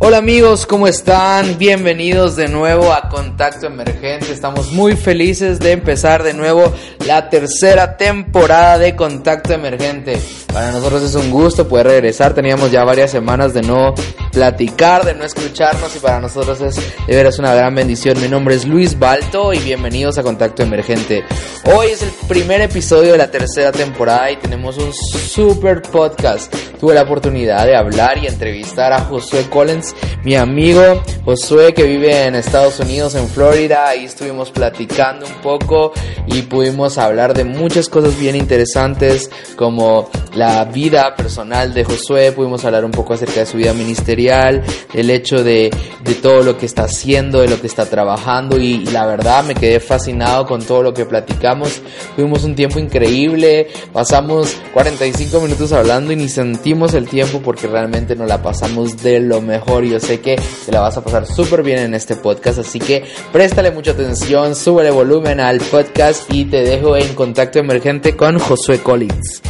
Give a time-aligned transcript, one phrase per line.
[0.00, 1.56] Hola amigos, ¿cómo están?
[1.56, 4.32] Bienvenidos de nuevo a Contacto Emergente.
[4.32, 6.72] Estamos muy felices de empezar de nuevo
[7.06, 10.18] la tercera temporada de Contacto Emergente.
[10.52, 12.34] Para nosotros es un gusto poder regresar.
[12.34, 13.94] Teníamos ya varias semanas de no
[14.32, 18.20] platicar, de no escucharnos y para nosotros es de veras una gran bendición.
[18.20, 21.24] Mi nombre es Luis Balto y bienvenidos a Contacto Emergente.
[21.64, 26.54] Hoy es el primer episodio de la tercera temporada y tenemos un super podcast.
[26.78, 29.83] Tuve la oportunidad de hablar y entrevistar a Josué Collins,
[30.24, 33.88] mi amigo Josué que vive en Estados Unidos, en Florida.
[33.88, 35.92] Ahí estuvimos platicando un poco
[36.26, 42.32] y pudimos hablar de muchas cosas bien interesantes como la vida personal de Josué.
[42.32, 45.70] Pudimos hablar un poco acerca de su vida ministerial, el hecho de,
[46.02, 49.44] de todo lo que está haciendo, de lo que está trabajando y, y la verdad
[49.44, 51.82] me quedé fascinado con todo lo que platicamos.
[52.16, 58.14] Tuvimos un tiempo increíble, pasamos 45 minutos hablando y ni sentimos el tiempo porque realmente
[58.16, 59.73] nos la pasamos de lo mejor.
[59.82, 63.02] Yo sé que te la vas a pasar súper bien en este podcast, así que
[63.32, 68.78] préstale mucha atención, súbele volumen al podcast y te dejo en contacto emergente con Josué
[68.78, 69.42] Collins.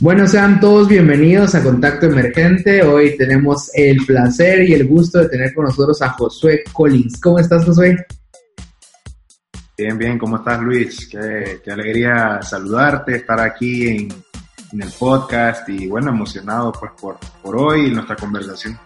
[0.00, 2.82] Bueno, sean todos bienvenidos a Contacto Emergente.
[2.82, 7.20] Hoy tenemos el placer y el gusto de tener con nosotros a Josué Collins.
[7.20, 7.96] ¿Cómo estás, Josué?
[9.78, 11.06] Bien, bien, ¿cómo estás, Luis?
[11.06, 14.08] Qué, qué alegría saludarte, estar aquí en,
[14.72, 18.78] en, el podcast y bueno, emocionado pues por, por hoy y nuestra conversación.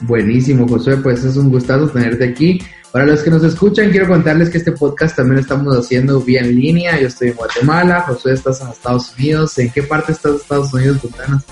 [0.00, 2.60] Buenísimo, Josué, pues es un gustazo tenerte aquí.
[2.90, 6.40] Para los que nos escuchan, quiero contarles que este podcast también lo estamos haciendo vía
[6.40, 7.00] en línea.
[7.00, 9.56] Yo estoy en Guatemala, Josué estás en Estados Unidos.
[9.58, 11.44] ¿En qué parte estás de Estados Unidos, Contanos?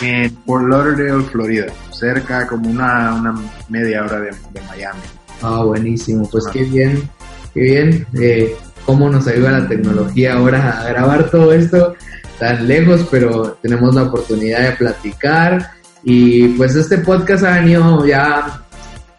[0.00, 3.34] En Fort Lauderdale, Florida, cerca como una, una
[3.68, 5.00] media hora de, de Miami.
[5.42, 6.50] Ah, buenísimo, pues ah.
[6.52, 7.08] qué bien,
[7.54, 8.06] qué bien.
[8.20, 8.54] Eh,
[8.84, 11.94] cómo nos ayuda la tecnología ahora a grabar todo esto
[12.38, 15.72] tan lejos, pero tenemos la oportunidad de platicar.
[16.04, 18.62] Y pues este podcast ha venido ya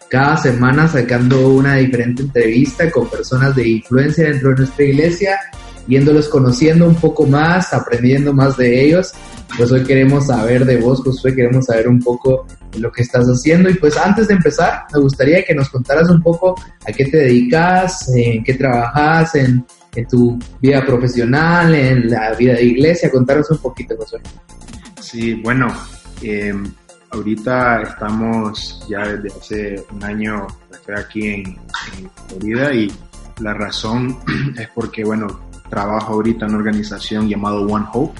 [0.09, 5.39] cada semana sacando una diferente entrevista con personas de influencia dentro de nuestra iglesia,
[5.89, 9.11] viéndolos conociendo un poco más, aprendiendo más de ellos.
[9.57, 13.25] Pues hoy queremos saber de vos, Josué, queremos saber un poco de lo que estás
[13.25, 13.71] haciendo.
[13.71, 16.55] Y pues antes de empezar, me gustaría que nos contaras un poco
[16.87, 22.53] a qué te dedicas, en qué trabajas, en, en tu vida profesional, en la vida
[22.53, 23.09] de iglesia.
[23.09, 24.21] Contaros un poquito, Josué.
[25.01, 25.75] Sí, bueno,
[26.21, 26.53] eh,
[27.09, 30.45] ahorita estamos ya desde hace un año,
[30.95, 31.43] aquí en,
[31.97, 32.91] en, Florida y
[33.39, 34.19] la razón
[34.57, 38.19] es porque, bueno, trabajo ahorita en una organización llamado One Hope,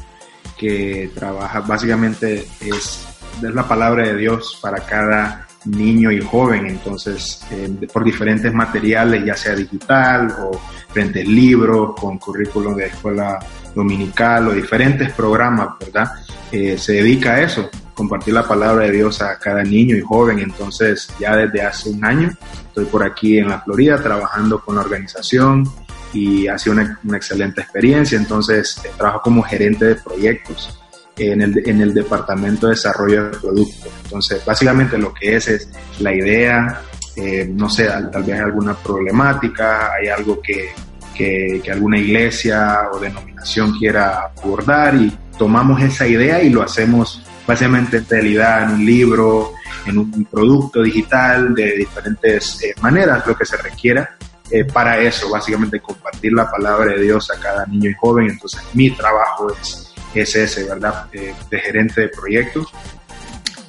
[0.57, 3.07] que trabaja, básicamente es,
[3.41, 9.25] es la palabra de Dios para cada niño y joven, entonces eh, por diferentes materiales,
[9.25, 13.39] ya sea digital o frente libros, con currículum de escuela
[13.75, 16.11] dominical o diferentes programas, ¿verdad?
[16.51, 20.39] Eh, se dedica a eso, compartir la palabra de Dios a cada niño y joven.
[20.39, 22.31] Entonces, ya desde hace un año
[22.67, 25.69] estoy por aquí en la Florida trabajando con la organización
[26.14, 28.17] y ha sido una, excelente experiencia.
[28.17, 30.79] Entonces, eh, trabajo como gerente de proyectos
[31.17, 33.91] en el, en el departamento de desarrollo de productos.
[34.03, 35.70] Entonces, básicamente lo que es es
[36.00, 36.82] la idea,
[37.16, 40.70] eh, no sé, tal vez alguna problemática, hay algo que,
[41.14, 47.23] que, que alguna iglesia o denominación quiera abordar y tomamos esa idea y lo hacemos
[47.46, 49.53] básicamente en realidad en un libro,
[49.85, 54.17] en un producto digital de diferentes eh, maneras, lo que se requiera
[54.51, 58.29] eh, para eso, básicamente compartir la palabra de Dios a cada niño y joven.
[58.29, 61.05] Entonces mi trabajo es, es ese, ¿verdad?
[61.13, 62.67] Eh, de gerente de proyectos.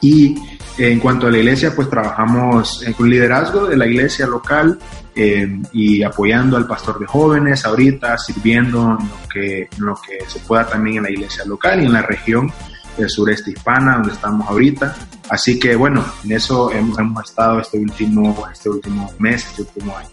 [0.00, 0.36] Y
[0.78, 4.78] en cuanto a la iglesia, pues trabajamos con liderazgo de la iglesia local
[5.14, 10.24] eh, y apoyando al pastor de jóvenes ahorita, sirviendo en lo, que, en lo que
[10.26, 12.50] se pueda también en la iglesia local y en la región
[12.96, 14.96] del sureste hispana, donde estamos ahorita.
[15.28, 19.96] Así que bueno, en eso hemos, hemos estado este último, este último mes, este último
[19.96, 20.08] año.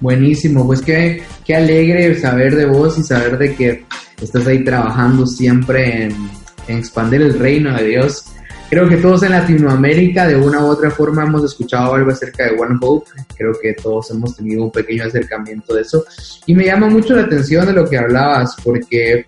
[0.00, 3.84] Buenísimo, pues qué, qué alegre saber de vos y saber de que
[4.20, 6.30] estás ahí trabajando siempre en,
[6.68, 8.24] en expandir el reino de Dios.
[8.70, 12.50] Creo que todos en Latinoamérica de una u otra forma hemos escuchado algo acerca de
[12.52, 13.10] One Hope.
[13.36, 16.04] Creo que todos hemos tenido un pequeño acercamiento de eso.
[16.46, 19.26] Y me llama mucho la atención de lo que hablabas, porque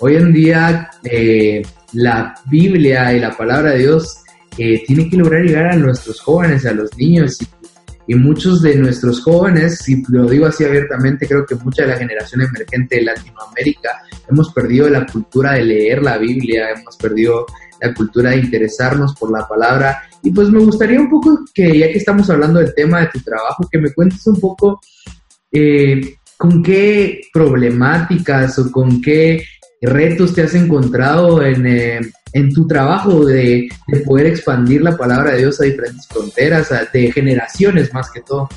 [0.00, 1.62] hoy en día eh,
[1.92, 4.22] la Biblia y la palabra de Dios
[4.56, 7.38] eh, tiene que lograr llegar a nuestros jóvenes, a los niños.
[8.08, 11.98] Y muchos de nuestros jóvenes, si lo digo así abiertamente, creo que mucha de la
[11.98, 17.44] generación emergente de Latinoamérica hemos perdido la cultura de leer la Biblia, hemos perdido
[17.82, 20.02] la cultura de interesarnos por la palabra.
[20.22, 23.20] Y pues me gustaría un poco que, ya que estamos hablando del tema de tu
[23.20, 24.80] trabajo, que me cuentes un poco
[25.52, 29.44] eh, con qué problemáticas o con qué
[29.82, 32.00] retos te has encontrado en, eh,
[32.32, 36.84] en tu trabajo de, de, poder expandir la palabra de Dios a diferentes fronteras, a,
[36.84, 38.48] de generaciones más que todo.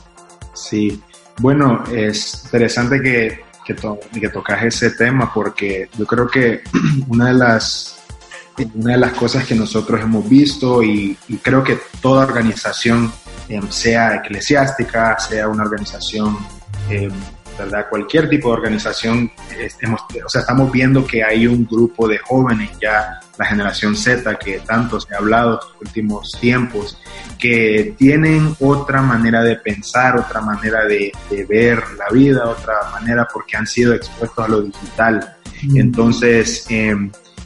[0.54, 1.02] Sí,
[1.40, 4.00] bueno, es interesante que, que, to
[4.34, 6.62] tocas ese tema porque yo creo que
[7.08, 7.98] una de las
[8.76, 13.12] una de las cosas que nosotros hemos visto y, creo que toda organización,
[13.50, 16.38] eh, sea eclesiástica, sea una organización,
[16.90, 17.10] eh,
[17.58, 17.88] ¿verdad?
[17.90, 22.70] Cualquier tipo de organización, estemos, o sea, estamos viendo que hay un grupo de jóvenes
[22.82, 26.98] ya, la generación Z, que tanto se ha hablado en los últimos tiempos,
[27.38, 33.28] que tienen otra manera de pensar, otra manera de, de ver la vida, otra manera
[33.32, 35.36] porque han sido expuestos a lo digital.
[35.64, 35.78] Mm.
[35.78, 36.96] Entonces, eh,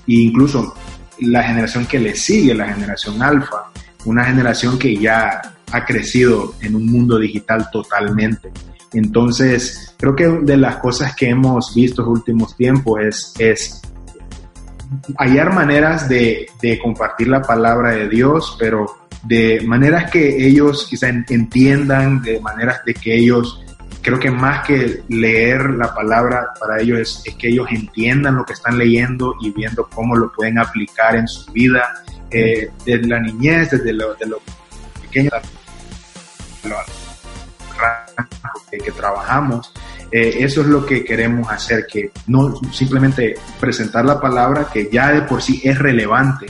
[0.07, 0.75] incluso
[1.19, 3.71] la generación que le sigue, la generación alfa,
[4.05, 5.41] una generación que ya
[5.71, 8.51] ha crecido en un mundo digital totalmente.
[8.93, 13.81] Entonces, creo que de las cosas que hemos visto en los últimos tiempos es,
[15.17, 16.47] hallar maneras de,
[16.81, 18.85] compartir la palabra de Dios, pero
[19.23, 23.61] de maneras que ellos quizá entiendan, de maneras de que ellos
[24.01, 28.53] creo que más que leer la palabra para ellos es, que ellos entiendan lo que
[28.53, 33.71] están leyendo y viendo cómo lo pueden aplicar en su vida, eh, desde la niñez,
[33.71, 34.37] desde lo, de lo
[35.01, 35.31] pequeño,
[38.71, 39.71] que, trabajamos.
[40.11, 45.11] Eh, eso es lo que queremos hacer, que no simplemente presentar la palabra que ya
[45.11, 46.47] de por sí es relevante,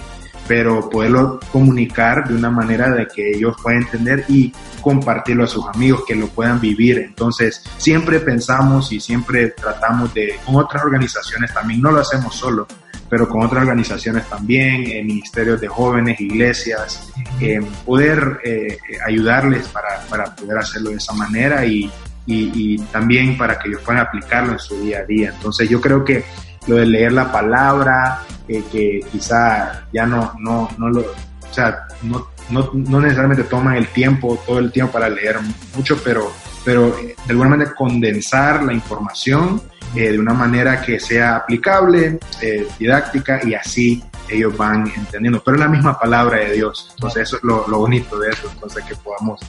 [0.47, 5.65] pero poderlo comunicar de una manera de que ellos puedan entender y compartirlo a sus
[5.67, 6.99] amigos, que lo puedan vivir.
[6.99, 12.67] Entonces, siempre pensamos y siempre tratamos de, con otras organizaciones también, no lo hacemos solo,
[13.15, 18.77] pero con otras organizaciones también, eh, ministerios de jóvenes, iglesias, eh, poder eh,
[19.07, 21.89] ayudarles para, para, poder hacerlo de esa manera y,
[22.25, 25.31] y, y también para que ellos puedan aplicarlo en su día a día.
[25.33, 26.25] Entonces, yo creo que
[26.67, 28.19] lo de leer la palabra,
[28.49, 33.77] eh, que quizá ya no, no, no lo, o sea, no, no, no, necesariamente toman
[33.77, 35.37] el tiempo, todo el tiempo para leer
[35.73, 36.33] mucho, pero,
[36.65, 39.61] pero de alguna manera condensar la información
[39.95, 45.41] eh, de una manera que sea aplicable, eh, didáctica y así ellos van entendiendo.
[45.43, 48.49] Pero es la misma palabra de Dios, entonces eso es lo, lo bonito de eso,
[48.51, 49.39] entonces que podamos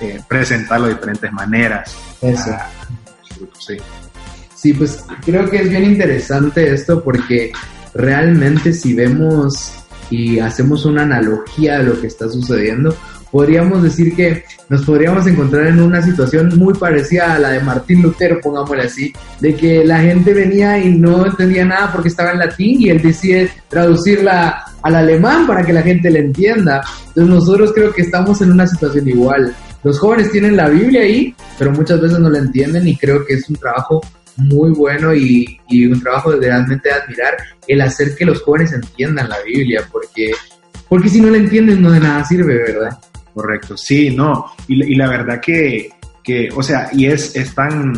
[0.00, 1.94] eh, presentarlo de diferentes maneras.
[2.22, 2.50] Eso.
[2.52, 2.70] Ah,
[3.58, 3.76] sí.
[4.54, 7.52] Sí, pues creo que es bien interesante esto porque
[7.94, 9.72] realmente si vemos
[10.10, 12.94] y hacemos una analogía de lo que está sucediendo,
[13.30, 18.02] podríamos decir que nos podríamos encontrar en una situación muy parecida a la de Martín
[18.02, 22.38] Lutero, pongámosle así, de que la gente venía y no entendía nada porque estaba en
[22.38, 26.82] latín y él decide traducirla al alemán para que la gente le entienda.
[27.08, 29.54] Entonces nosotros creo que estamos en una situación igual.
[29.82, 33.34] Los jóvenes tienen la Biblia ahí, pero muchas veces no la entienden y creo que
[33.34, 34.00] es un trabajo
[34.36, 39.40] muy bueno y, un trabajo realmente de admirar el hacer que los jóvenes entiendan la
[39.42, 40.32] Biblia, porque,
[40.88, 42.98] porque si no la entienden no de nada sirve, ¿verdad?
[43.40, 45.90] Correcto, sí, no, y, la verdad que,
[46.22, 47.94] que, o sea, y es, es, tan,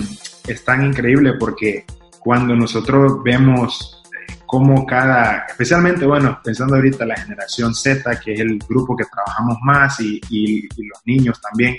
[0.47, 1.85] es tan increíble porque
[2.21, 4.05] cuando nosotros vemos
[4.47, 9.59] cómo cada, especialmente, bueno, pensando ahorita la generación Z, que es el grupo que trabajamos
[9.63, 11.75] más y, y, y los niños también,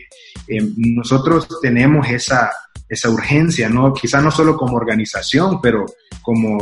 [0.50, 2.52] eh, nosotros tenemos esa,
[2.88, 3.94] esa urgencia, ¿no?
[3.94, 5.86] Quizá no solo como organización, pero
[6.22, 6.58] como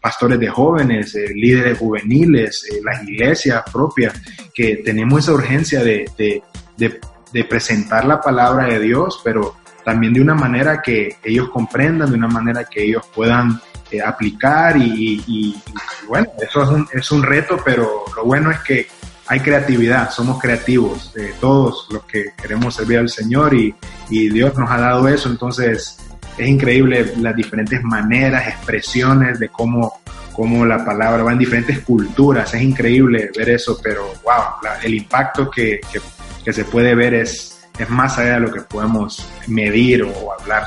[0.00, 4.14] pastores de jóvenes, eh, líderes juveniles, eh, las iglesias propias,
[4.54, 6.42] que tenemos esa urgencia de, de,
[6.76, 7.00] de,
[7.32, 12.16] de, presentar la palabra de Dios, pero también de una manera que ellos comprendan, de
[12.16, 13.60] una manera que ellos puedan
[13.90, 15.62] eh, aplicar y, y, y,
[16.06, 18.86] bueno, eso es un, es un reto, pero lo bueno es que
[19.28, 23.74] hay creatividad, somos creativos, eh, todos los que queremos servir al Señor y,
[24.08, 25.98] y Dios nos ha dado eso, entonces
[26.38, 30.00] es increíble las diferentes maneras, expresiones de cómo,
[30.32, 35.50] cómo la palabra va en diferentes culturas, es increíble ver eso, pero wow, el impacto
[35.50, 40.32] que, que, se puede ver es, es más allá de lo que podemos medir o,
[40.32, 40.62] hablar.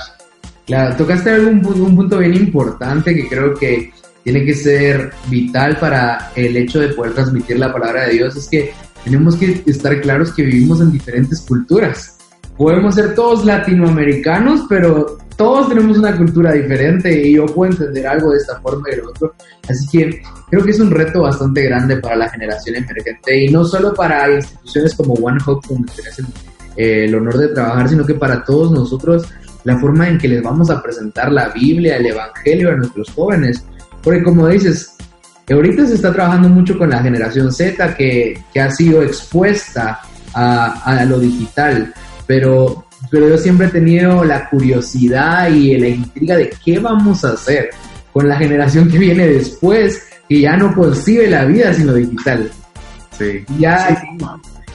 [0.68, 3.92] Claro, tocaste algún, un punto bien importante que creo que
[4.24, 8.48] tiene que ser vital para el hecho de poder transmitir la palabra de Dios, es
[8.48, 8.74] que
[9.04, 12.18] tenemos que estar claros que vivimos en diferentes culturas.
[12.56, 18.30] Podemos ser todos latinoamericanos, pero todos tenemos una cultura diferente y yo puedo entender algo
[18.30, 19.34] de esta forma y de otro.
[19.68, 23.66] Así que creo que es un reto bastante grande para la generación emergente y no
[23.66, 26.20] solo para instituciones como One Hope, donde tenés
[26.78, 29.28] eh, el honor de trabajar, sino que para todos nosotros
[29.64, 33.64] la forma en que les vamos a presentar la Biblia, el Evangelio a nuestros jóvenes
[34.04, 34.96] porque como dices,
[35.50, 40.02] ahorita se está trabajando mucho con la generación Z que, que ha sido expuesta
[40.34, 41.94] a, a, lo digital,
[42.26, 47.34] pero, pero yo siempre he tenido la curiosidad y la intriga de qué vamos a
[47.34, 47.70] hacer
[48.14, 52.52] con la generación que viene después, que ya no concibe la vida sino digital.
[53.18, 53.44] Sí.
[53.60, 54.04] Ya,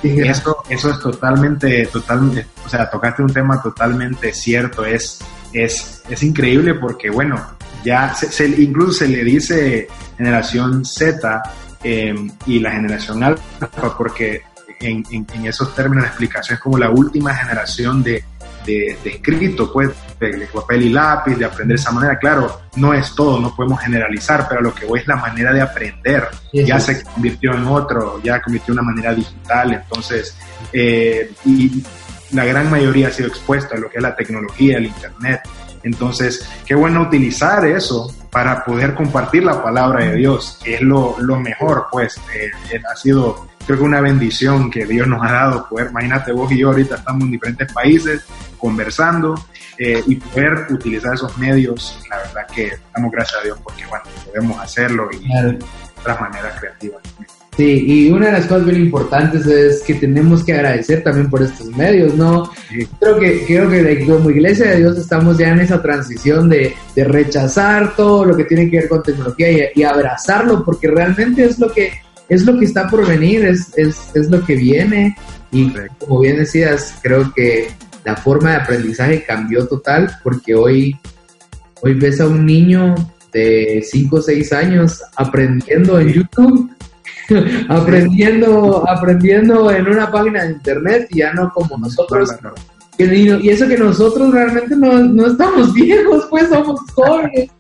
[0.03, 5.21] Eso, eso es totalmente, totalmente, o sea, tocaste un tema totalmente cierto, es,
[5.53, 7.56] es, es increíble porque, bueno,
[7.87, 11.41] ya se, incluso se le dice generación Z
[11.85, 14.43] em, y la generación alfa porque
[14.81, 18.25] en, en, esos términos de explicación es como la última generación de,
[18.67, 22.19] de, escrito, pues, de, papel y lápiz, de aprender de esa manera.
[22.19, 25.61] Claro, no es todo, no podemos generalizar, pero lo que voy es la manera de
[25.63, 26.27] aprender.
[26.53, 30.37] Ya se convirtió en otro, ya convirtió en una manera digital, entonces,
[30.73, 31.85] eh, y
[32.33, 35.41] la gran mayoría ha sido expuesta a lo que es la tecnología, el Internet.
[35.87, 41.17] Entonces, qué bueno utilizar eso para poder compartir la palabra de Dios, que es lo,
[41.21, 45.31] lo mejor, pues, eh, eh, ha sido, creo que una bendición que Dios nos ha
[45.33, 48.25] dado, poder, imagínate vos y yo ahorita estamos en diferentes países
[48.59, 49.37] conversando
[49.79, 54.05] eh, y poder utilizar esos medios, la verdad que damos gracias a Dios porque, bueno,
[54.27, 55.59] podemos hacerlo y de
[56.01, 57.03] otras maneras creativas.
[57.57, 61.43] Sí, y una de las cosas bien importantes es que tenemos que agradecer también por
[61.43, 62.51] estos medios, ¿no?
[63.01, 67.05] Creo que creo que como iglesia de Dios estamos ya en esa transición de, de
[67.05, 71.73] rechazar todo lo que tiene que ver con tecnología y, abrazarlo, porque realmente es lo
[71.73, 71.93] que
[72.29, 75.17] es lo que está por venir, es, es, es lo que viene.
[75.51, 77.69] Y como bien decías, creo que
[78.05, 80.95] la forma de aprendizaje cambió total, porque hoy,
[81.81, 82.95] hoy ves a un niño
[83.33, 86.77] de 5 o 6 años aprendiendo en YouTube
[87.69, 92.31] aprendiendo, aprendiendo en una página de internet y ya no como nosotros.
[92.99, 97.51] Y eso que nosotros realmente no, no estamos viejos, pues somos jóvenes.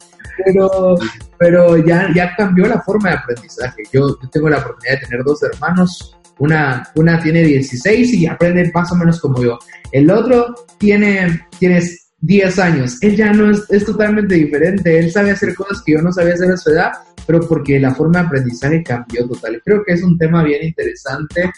[0.44, 0.96] Pero,
[1.38, 3.82] pero ya, ya cambió la forma de aprendizaje.
[3.92, 6.16] Yo, tengo la oportunidad de tener dos hermanos.
[6.38, 9.58] Una, una tiene 16 y aprende más o menos como yo.
[9.90, 11.80] El otro tiene, tiene
[12.20, 12.99] 10 años.
[13.02, 14.99] Él ya no es, es totalmente diferente.
[14.99, 16.92] Él sabe hacer cosas que yo no sabía hacer a su edad
[17.26, 19.61] pero porque la forma de aprendizaje cambió total.
[19.64, 21.50] Creo que es un tema bien interesante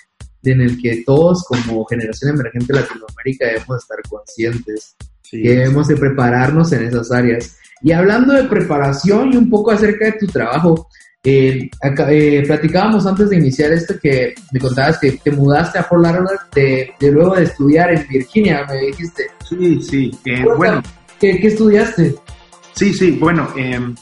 [0.42, 4.96] en el que todos como generación emergente de Latinoamérica debemos estar conscientes,
[5.30, 7.58] que debemos de prepararnos en esas áreas.
[7.82, 10.88] Y hablando de preparación y un poco acerca de tu trabajo,
[11.22, 16.02] eh, eh, platicábamos antes de iniciar esto que me contabas que te mudaste a Fort
[16.02, 19.26] Lauderdale de, de, luego de estudiar en Virginia, me dijiste.
[19.48, 20.82] Sí, sí, eh, bueno.
[21.18, 22.14] ¿Qué, ¿Qué, estudiaste?
[22.74, 23.94] Sí, sí, bueno, em,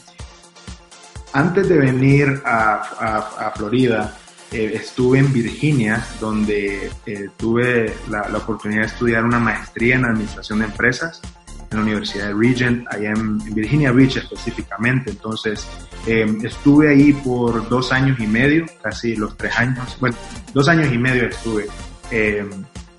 [1.33, 4.15] antes de venir a, Florida,
[4.51, 10.59] eh, estuve en Virginia, donde eh, tuve la, oportunidad de estudiar una maestría en administración
[10.59, 11.21] de empresas
[11.71, 15.11] en la Universidad de Regent, allá en, Virginia Beach específicamente.
[15.11, 15.67] Entonces,
[16.05, 20.15] em, estuve ahí por dos años y medio, casi los tres años, bueno,
[20.53, 21.67] dos años y medio estuve.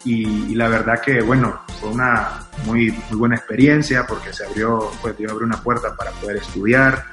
[0.08, 4.90] Em, y, la verdad que, bueno, fue una muy, muy buena experiencia porque se abrió,
[5.02, 7.04] pues, dio abrió una puerta para poder estudiar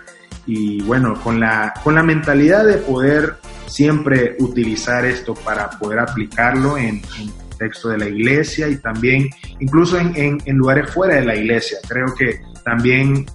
[0.47, 6.77] y bueno, con la, con la mentalidad de poder siempre utilizar esto para poder aplicarlo
[6.77, 11.35] en, en texto de la iglesia y también incluso en, en, lugares fuera de la
[11.35, 11.79] iglesia.
[11.87, 13.25] Creo que también,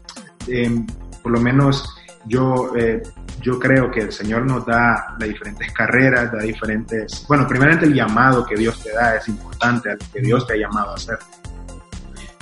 [0.46, 0.86] em,
[1.22, 3.02] por lo menos yo, eh,
[3.40, 7.94] yo creo que el Señor nos da las diferentes carreras, da diferentes, bueno, primeramente el
[7.94, 11.18] llamado que Dios te da es importante, al que Dios te ha llamado a hacer.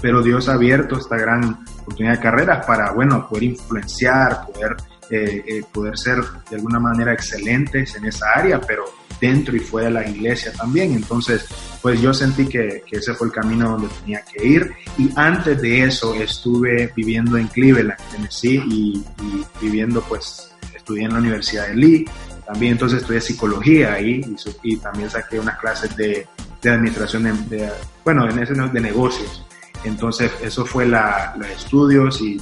[0.00, 4.76] Pero Dios ha abierto esta gran oportunidad de carreras para, bueno, poder influenciar, poder,
[5.11, 6.19] eh, eh, poder ser
[6.50, 8.85] de alguna manera excelentes en esa área, pero
[9.21, 10.93] dentro y fuera de la iglesia también.
[10.93, 11.47] Entonces,
[11.83, 14.73] pues yo sentí que, que, ese fue el camino donde tenía que ir.
[14.97, 20.48] Y antes de eso estuve viviendo en Cleveland, Tennessee, y, y viviendo, pues,
[20.88, 22.04] estudié en la Universidad de Lee.
[22.47, 24.23] también entonces estudié psicología ahí
[24.62, 26.26] y, también saqué unas clases de,
[26.62, 27.68] de administración de,
[28.04, 29.45] bueno, en ese, de negocios.
[29.85, 32.40] Entonces, eso fue la, los estudios y,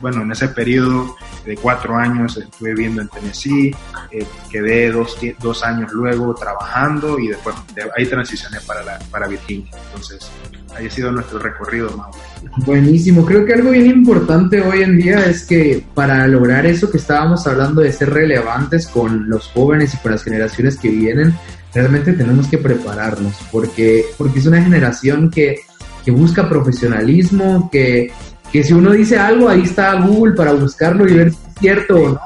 [0.00, 3.74] bueno, en ese periodo de cuatro años estuve viviendo en Tennessee,
[4.10, 7.56] eh, quedé dos, dos, años luego trabajando y después
[7.96, 9.70] ahí transicioné para, la, para Virginia.
[9.86, 10.30] Entonces,
[10.76, 12.08] ahí ha sido nuestro recorrido más
[12.58, 16.98] Buenísimo, creo que algo bien importante hoy en día es que para lograr eso que
[16.98, 21.34] estábamos hablando de ser relevantes con los jóvenes y con las generaciones que vienen,
[21.74, 25.56] realmente tenemos que prepararnos porque, porque es una generación que,
[26.04, 28.12] que busca profesionalismo, que,
[28.52, 31.96] que si uno dice algo, ahí está Google para buscarlo y ver si es cierto
[31.96, 32.20] o no.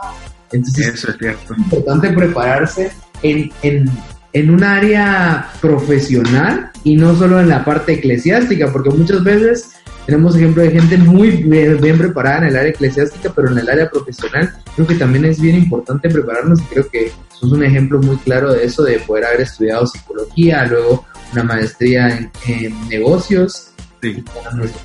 [0.53, 1.55] Entonces, Eso es, cierto.
[1.55, 3.91] es importante prepararse en, en,
[4.33, 9.71] en un área profesional y no solo en la parte eclesiástica, porque muchas veces
[10.07, 13.89] tenemos ejemplo de gente muy bien, preparada en el área eclesiástica, pero en el área
[13.89, 18.17] profesional creo que también es bien importante prepararnos y creo que es un ejemplo muy
[18.19, 23.72] claro de eso, de poder haber estudiado psicología, luego una maestría en, en negocios,
[24.03, 24.25] sí.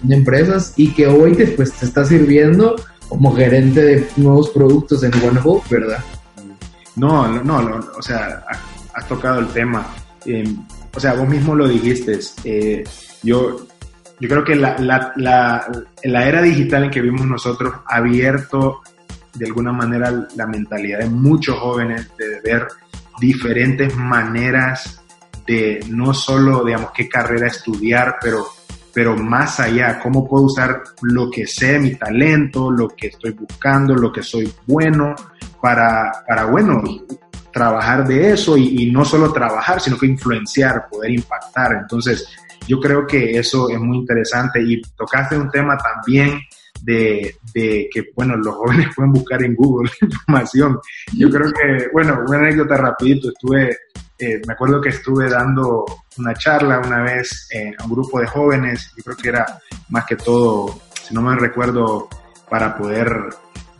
[0.04, 2.76] de empresas y que hoy te, pues, te está sirviendo
[3.10, 6.04] como gerente de nuevos productos en One Hope, ¿verdad?
[6.96, 8.44] No, no, no, o sea,
[8.94, 9.88] has tocado el tema.
[10.26, 10.44] Eh,
[10.96, 12.20] o sea, vos mismo lo dijiste.
[12.44, 12.84] Eh,
[13.24, 13.68] yo,
[14.20, 15.68] yo creo que la, la, la,
[16.04, 18.82] la, era digital en que vimos nosotros ha abierto
[19.36, 22.68] de alguna manera la mentalidad de muchos jóvenes de ver
[23.20, 25.02] diferentes maneras
[25.46, 28.48] de no solo, digamos, qué carrera estudiar, pero
[28.98, 33.94] pero más allá, cómo puedo usar lo que sé, mi talento, lo que estoy buscando,
[33.94, 35.13] lo que soy bueno,
[35.62, 36.82] para, para bueno,
[37.54, 41.74] trabajar de eso y, y, no solo trabajar, sino que influenciar, poder impactar.
[41.80, 42.27] Entonces,
[42.68, 46.39] yo creo que eso es muy interesante y tocaste un tema también
[46.82, 50.80] de, de, que, bueno, los jóvenes pueden buscar en Google información.
[51.13, 53.77] Yo creo que, bueno, una anécdota rapidito, estuve
[54.20, 55.86] eh, me acuerdo que estuve dando
[56.18, 59.60] una charla una vez a un grupo de jóvenes, yo creo que era
[59.90, 62.10] más que todo, si no me recuerdo,
[62.50, 63.30] para poder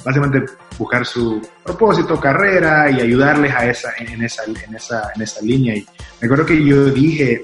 [0.04, 0.46] básicamente
[0.78, 5.76] buscar su propósito, carrera y ayudarles a esa, en, esa, en, esa, en esa línea.
[5.76, 5.86] Y
[6.22, 7.42] me acuerdo que yo dije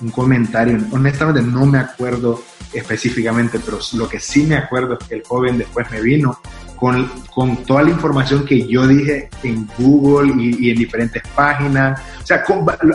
[0.00, 2.42] un comentario, honestamente no me acuerdo
[2.72, 6.40] específicamente, pero lo que sí me acuerdo es que el joven después me vino
[6.78, 12.00] con, con toda la información que yo dije en Google y, en diferentes páginas.
[12.22, 12.44] O sea,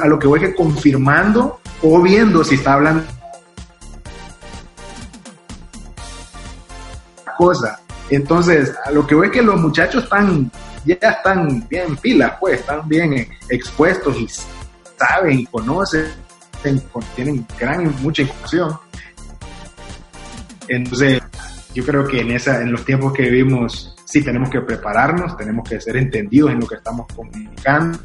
[0.01, 3.03] a lo que voy que confirmando o viendo si está hablando
[7.37, 7.79] cosa.
[8.09, 10.51] Entonces, a lo que voy que los muchachos están,
[10.85, 14.27] ya están bien pilas, pues, están bien expuestos y
[14.97, 16.05] saben y conocen,
[17.15, 18.77] tienen gran, mucha información.
[20.67, 21.21] Entonces,
[21.73, 25.67] yo creo que en, esa, en los tiempos que vivimos, sí tenemos que prepararnos, tenemos
[25.67, 27.99] que ser entendidos en lo que estamos comunicando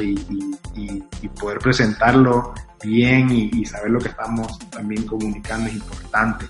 [0.00, 1.02] y,
[1.40, 6.46] poder presentarlo bien y, saber lo que estamos también comunicando es importante.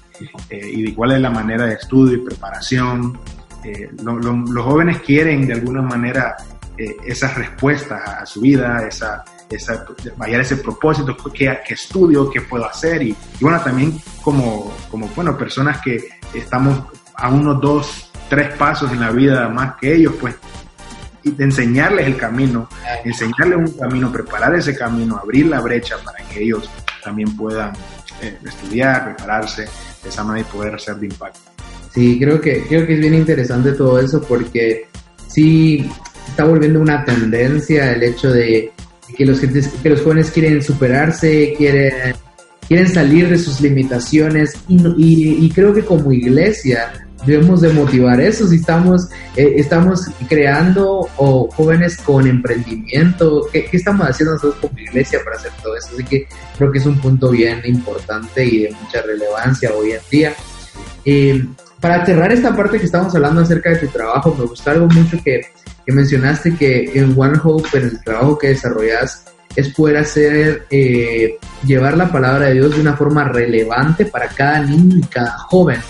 [0.50, 3.18] Eh, y de cuál es la manera de estudio y preparación.
[3.64, 6.36] Eh, los jóvenes quieren de alguna manera
[6.78, 9.84] eh, esas respuestas a, su vida, esa, esa,
[10.26, 15.80] ese propósito, qué, qué estudio, qué puedo hacer y, bueno, también como, como, bueno, personas
[15.80, 20.36] que estamos a unos dos, tres pasos en la vida más que ellos, pues
[21.24, 22.68] y de enseñarles el camino,
[23.04, 26.70] enseñarles un camino, preparar ese camino, abrir la brecha para que ellos
[27.02, 27.72] también puedan
[28.22, 29.62] eh, estudiar, prepararse
[30.02, 31.40] de esa manera y poder ser de impacto.
[31.92, 34.88] Sí, creo que, creo que es bien interesante todo eso porque
[35.26, 35.90] sí
[36.30, 38.72] está volviendo una tendencia el hecho de
[39.16, 42.14] que los, que los jóvenes quieren superarse, quieren,
[42.66, 46.92] quieren salir de sus limitaciones y, y, creo que como iglesia
[47.26, 53.76] debemos de motivar eso si estamos, eh, estamos creando o jóvenes con emprendimiento, ¿qué, ¿qué,
[53.78, 55.88] estamos haciendo nosotros como iglesia para hacer todo eso?
[55.94, 60.00] Así que creo que es un punto bien importante y de mucha relevancia hoy en
[60.10, 60.34] día.
[61.04, 61.44] Eh,
[61.80, 65.16] para cerrar esta parte que estamos hablando acerca de tu trabajo, me gustó algo mucho
[65.24, 65.40] que,
[65.88, 69.24] que mencionaste que en One Hope, en el trabajo que desarrollas,
[69.56, 74.60] es poder hacer, eh, llevar la palabra de Dios de una forma relevante para cada
[74.60, 75.80] niño y cada joven.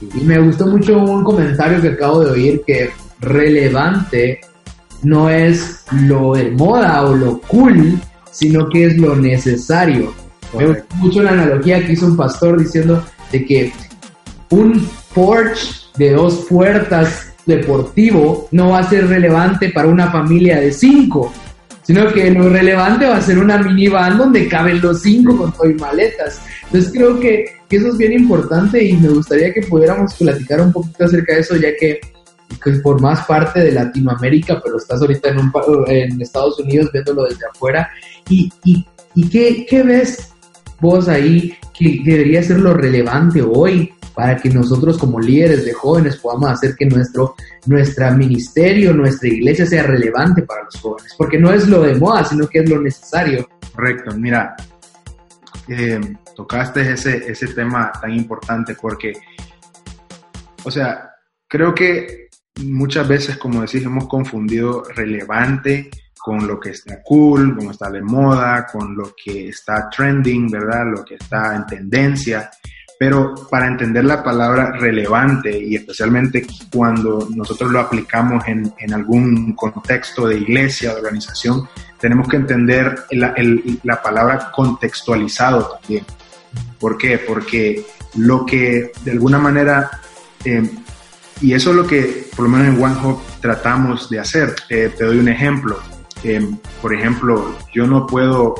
[0.00, 4.40] Y me gustó mucho un comentario que acabo de oír que relevante
[5.02, 10.14] no es lo de moda o lo cool, sino que es lo necesario.
[10.56, 13.72] Me gustó mucho la analogía que hizo un pastor diciendo de que
[14.48, 20.72] un Porsche de dos puertas deportivo no va a ser relevante para una familia de
[20.72, 21.32] cinco,
[21.82, 25.68] sino que lo relevante va a ser una minivan donde caben los cinco con todo
[25.68, 26.40] y maletas.
[26.64, 30.72] Entonces creo que, que, eso es bien importante y me gustaría que pudiéramos platicar un
[30.72, 32.00] poquito acerca de eso, ya que
[32.62, 35.52] que formás parte de Latinoamérica, pero estás ahorita en, un,
[35.88, 37.88] en Estados Unidos viéndolo desde afuera.
[38.28, 40.32] ¿Y, y, y qué, qué, ves
[40.80, 46.16] vos ahí que debería ser lo relevante hoy para que nosotros como líderes de jóvenes
[46.16, 47.34] podamos hacer que nuestro
[47.66, 51.14] nuestra ministerio, nuestra iglesia sea relevante para los jóvenes?
[51.16, 53.48] Porque no es lo de moda, sino que es lo necesario.
[53.74, 54.54] Correcto, mira,
[55.68, 56.00] eh,
[56.34, 59.12] tocaste ese, ese tema tan importante porque,
[60.64, 61.10] o sea,
[61.48, 62.28] creo que
[62.64, 65.90] muchas veces, como decís, hemos confundido relevante
[66.22, 69.90] con lo que está cool, con lo que está de moda, con lo que está
[69.90, 70.84] trending, ¿verdad?
[70.94, 72.50] Lo que está en tendencia.
[73.02, 79.54] Pero para entender la palabra relevante y especialmente cuando nosotros lo aplicamos en, en algún
[79.54, 83.34] contexto de iglesia, de organización, tenemos que entender la,
[83.82, 86.04] la palabra contextualizado también.
[86.78, 87.18] ¿Por qué?
[87.18, 87.84] Porque
[88.14, 89.90] lo que de alguna manera
[90.44, 90.70] eh,
[91.40, 94.54] y eso es lo que, por lo menos en OneHop, tratamos de hacer.
[94.68, 95.76] Eh, te doy un ejemplo.
[96.22, 96.48] Eh,
[96.80, 98.54] por ejemplo, yo no puedo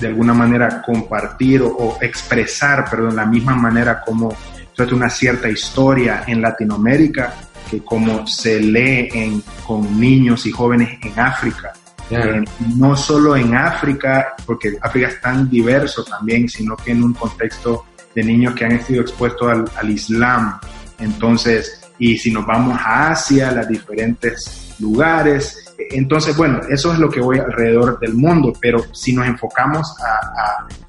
[0.00, 4.34] de alguna manera compartir o, o expresar, perdón, la misma manera como
[4.74, 7.34] trata una cierta historia en Latinoamérica
[7.70, 11.72] que como se lee en, con niños y jóvenes en África.
[12.08, 12.44] Eh,
[12.76, 17.86] no solo en África, porque África es tan diverso también, sino que en un contexto
[18.14, 20.60] de niños que han sido expuestos al, al Islam.
[21.00, 25.65] Entonces, y si nos vamos a Asia, los diferentes lugares.
[25.78, 29.94] Entonces, bueno, eso es lo que voy alrededor del mundo, pero si nos enfocamos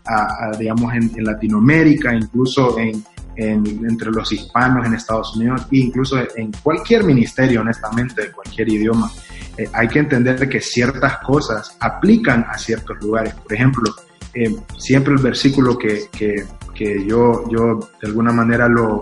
[0.06, 3.04] a, digamos, en, Latinoamérica, incluso en,
[3.36, 8.70] en, entre los hispanos en Estados Unidos, e incluso en cualquier ministerio, honestamente, de cualquier
[8.70, 9.12] idioma,
[9.58, 13.34] eh, hay que entender que ciertas cosas aplican a ciertos lugares.
[13.34, 13.94] Por ejemplo,
[14.34, 19.00] eh, siempre el versículo que, que, que yo, yo de alguna manera lo,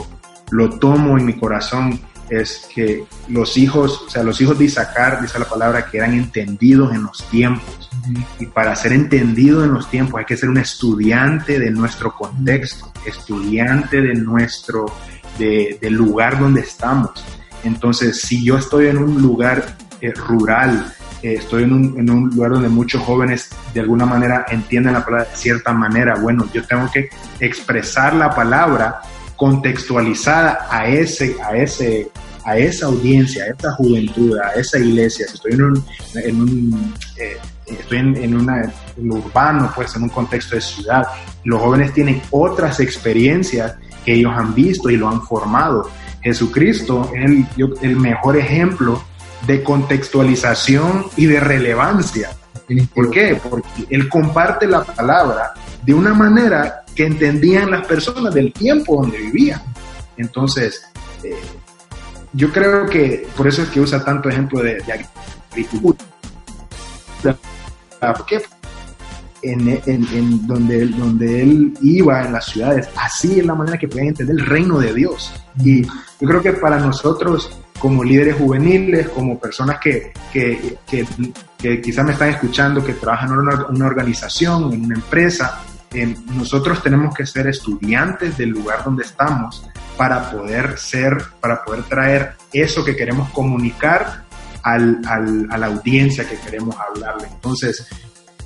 [0.52, 5.22] lo tomo en mi corazón es que los hijos, o sea, los hijos de Isaacar,
[5.22, 7.90] dice la palabra, que eran entendidos en los tiempos.
[8.40, 12.92] Y para ser entendido en los tiempos hay que ser un estudiante de nuestro contexto,
[13.06, 14.86] estudiante de nuestro,
[15.38, 17.12] de, del lugar donde estamos.
[17.64, 22.30] Entonces, si yo estoy en un lugar eh, rural, eh, estoy en un, en un,
[22.30, 26.64] lugar donde muchos jóvenes de alguna manera entienden la palabra de cierta manera, bueno, yo
[26.66, 27.10] tengo que
[27.40, 29.02] expresar la palabra
[29.36, 32.10] contextualizada a ese, a ese,
[32.44, 35.28] a esa audiencia, a esa juventud, a esa iglesia.
[35.28, 40.04] Si estoy en un, en un eh, estoy en, en, una, en urbano, pues en
[40.04, 41.08] un contexto de ciudad,
[41.44, 45.90] los jóvenes tienen otras experiencias que ellos han visto y lo han formado.
[46.22, 47.48] Jesucristo es el,
[47.82, 49.04] el mejor ejemplo
[49.46, 52.30] de contextualización y de relevancia.
[52.94, 53.40] ¿Por qué?
[53.48, 59.18] Porque él comparte la palabra de una manera que entendían las personas del tiempo donde
[59.18, 59.62] vivían.
[60.18, 60.84] Entonces,
[61.24, 61.36] eh,
[62.34, 65.06] yo creo que por eso es que usa tanto ejemplo de, de
[65.52, 66.06] agricultura.
[68.00, 68.42] ¿Por qué?
[69.42, 73.78] En, en, en, donde, él, donde él iba en las ciudades, así es la manera
[73.78, 75.34] que pueden entender el reino de Dios.
[75.64, 82.06] Y yo creo que para nosotros, como líderes juveniles, como personas que, que, que, quizás
[82.06, 83.40] me están escuchando, que trabajan en
[83.76, 85.64] una organización, en una empresa,
[86.34, 89.66] nosotros tenemos que ser estudiantes del lugar donde estamos
[89.98, 94.24] para poder ser, para poder traer eso que queremos comunicar
[94.64, 97.28] al, a la audiencia que queremos hablarle.
[97.32, 97.88] Entonces,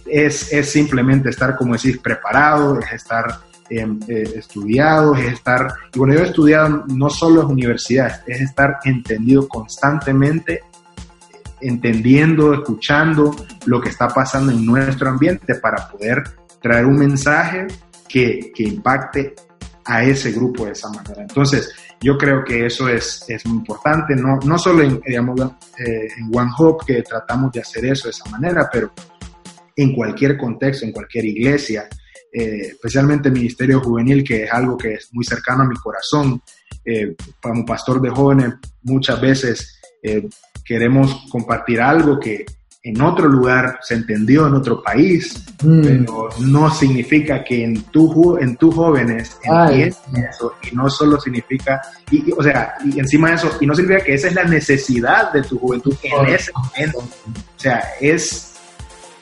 [0.05, 5.99] es, es simplemente estar, como decís, preparado, es estar eh, eh, estudiado, es estar, y
[5.99, 10.63] bueno, yo he estudiado no solo en universidades, es estar entendido constantemente,
[11.61, 13.35] entendiendo, escuchando
[13.65, 16.23] lo que está pasando en nuestro ambiente para poder
[16.61, 17.67] traer un mensaje
[18.07, 19.35] que, que impacte
[19.85, 21.21] a ese grupo de esa manera.
[21.21, 25.39] Entonces, yo creo que eso es, es muy importante, no, no solo en, digamos,
[25.77, 28.91] eh, en One Hope que tratamos de hacer eso de esa manera, pero
[29.75, 31.87] en cualquier contexto, en cualquier iglesia,
[32.31, 36.41] eh, especialmente el Ministerio Juvenil, que es algo que es muy cercano a mi corazón.
[36.85, 40.27] Eh, como pastor de jóvenes, muchas veces eh,
[40.63, 42.45] queremos compartir algo que,
[42.89, 45.81] en otro lugar se entendió en otro país, mm.
[45.81, 51.81] pero no significa que en tu, en tus jóvenes entiendan eso y no solo significa,
[52.09, 54.45] y, y, o sea, y encima de eso, y no significa que esa es la
[54.45, 56.23] necesidad de tu juventud en oh.
[56.23, 56.99] ese momento.
[56.99, 58.55] O sea, es,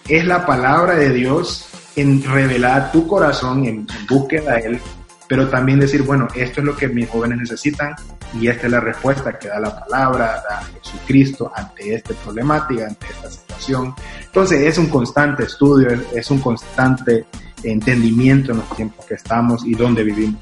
[0.07, 4.81] es la palabra de Dios en revelar tu corazón, en, en búsqueda de Él,
[5.27, 7.95] pero también decir, bueno, esto es lo que mis jóvenes necesitan
[8.33, 13.07] y esta es la respuesta que da la palabra, da Jesucristo ante esta problemática, ante
[13.07, 13.93] esta situación.
[14.25, 17.25] Entonces es un constante estudio, es un constante
[17.63, 20.41] entendimiento en los tiempos que estamos y donde vivimos.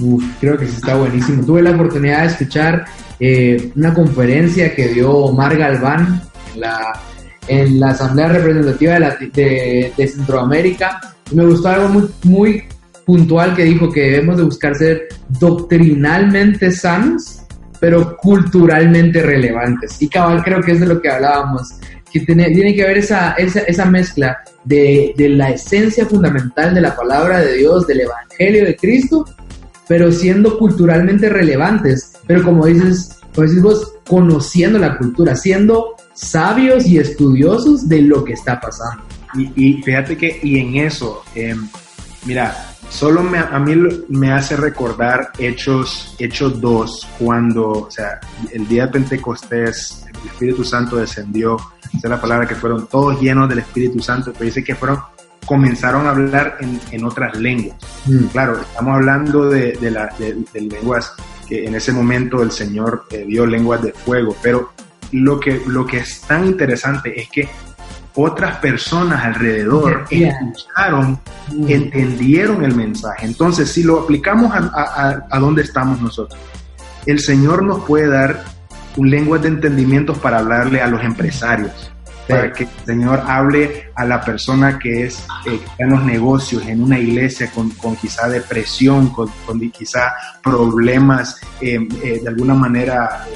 [0.00, 1.44] Uf, creo que sí está buenísimo.
[1.44, 2.84] Tuve la oportunidad de escuchar
[3.20, 6.20] eh, una conferencia que dio Omar Galván
[6.52, 7.00] en la,
[7.46, 11.00] en la Asamblea Representativa de, de, Centroamérica.
[11.32, 12.64] me gustó algo muy, muy
[13.04, 17.42] puntual que dijo que debemos de buscar ser doctrinalmente sanos,
[17.80, 20.00] pero culturalmente relevantes.
[20.00, 21.68] Y cabal creo que es de lo que hablábamos,
[22.10, 26.80] que tiene, tiene que haber esa, esa, esa mezcla de, de la esencia fundamental de
[26.80, 29.24] la palabra de Dios, del Evangelio de Cristo,
[29.88, 36.86] pero siendo culturalmente relevantes, pero como dices, como decís vos, conociendo la cultura, siendo sabios
[36.86, 39.04] y estudiosos de lo que está pasando.
[39.56, 41.68] Y, fíjate que, y en eso, em,
[42.24, 43.74] mira, solo me, a mí
[44.08, 48.20] me hace recordar Hechos, Hechos 2, cuando, o sea,
[48.52, 51.56] el día de Pentecostés, el Espíritu Santo descendió,
[51.88, 55.00] esa es la palabra que fueron todos llenos del Espíritu Santo, pero dice que fueron
[55.44, 57.76] comenzaron a hablar en, en otras lenguas.
[58.06, 58.26] Mm.
[58.26, 61.12] Claro, estamos hablando de, de, la, de, lenguas
[61.46, 64.72] que en ese momento el Señor eh, dio lenguas de fuego, pero
[65.12, 67.48] lo que, lo que es tan interesante es que
[68.16, 71.20] otras personas alrededor escucharon,
[71.52, 71.68] mm.
[71.68, 73.26] entendieron el mensaje.
[73.26, 76.38] Entonces, si lo aplicamos a, a, a dónde estamos nosotros,
[77.06, 78.44] el Señor nos puede dar
[78.96, 81.92] un lenguaje de entendimientos para hablarle a los empresarios,
[82.28, 86.82] para que el Señor hable a la persona que es eh, en los negocios, en
[86.82, 93.26] una iglesia con, con quizá depresión, con, con quizá problemas eh, eh, de alguna manera,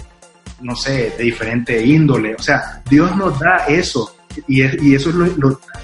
[0.60, 2.34] no sé, de diferente índole.
[2.34, 4.14] O sea, Dios nos da eso
[4.46, 5.16] y, y eso es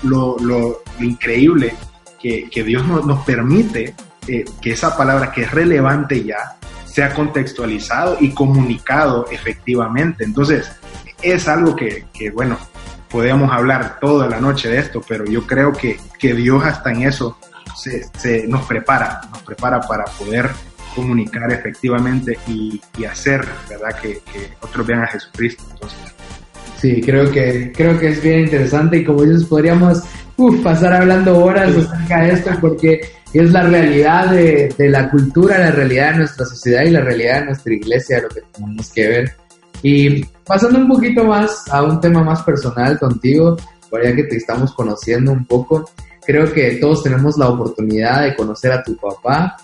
[0.02, 1.74] lo, increíble,
[2.20, 3.94] que, Dios nos, permite
[4.26, 6.56] que esa palabra que es relevante ya
[6.94, 10.22] sea contextualizado y comunicado efectivamente.
[10.22, 10.70] Entonces,
[11.20, 12.56] es algo que, bueno,
[13.10, 17.02] podemos hablar toda la noche de esto, pero yo creo que, que Dios hasta en
[17.02, 17.36] eso
[17.76, 20.50] se, se, nos prepara, nos prepara para poder
[20.94, 23.98] comunicar efectivamente y, hacer, ¿verdad?
[24.00, 25.64] Que, que, otros vean a Jesucristo.
[25.72, 26.14] Entonces,
[26.84, 30.02] sí, creo que, creo que es bien interesante y como dices, podríamos
[30.62, 33.00] pasar hablando horas acerca de esto porque
[33.32, 37.40] es la realidad de, de, la cultura, la realidad de nuestra sociedad y la realidad
[37.40, 39.32] de nuestra iglesia, lo que tenemos que ver.
[39.82, 43.56] Y pasando un poquito más a un tema más personal contigo,
[43.90, 45.88] ya que te estamos conociendo un poco,
[46.26, 49.56] creo que todos tenemos la oportunidad de conocer a tu papá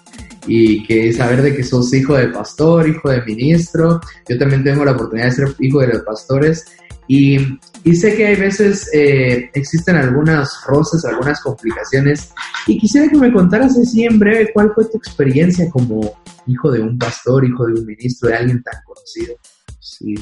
[0.47, 4.01] y que saber de que sos hijo de pastor, hijo de ministro.
[4.27, 6.65] Yo también tengo la oportunidad de ser hijo de los pastores
[7.13, 12.33] y, sé que hay veces eh, existen algunas roces, algunas complicaciones
[12.69, 16.81] y quisiera que me contaras así en breve cuál fue tu experiencia como hijo de
[16.81, 19.35] un pastor, hijo de un ministro, de alguien tan conocido.
[19.81, 20.15] Sí.